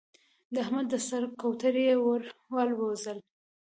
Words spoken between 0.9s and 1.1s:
د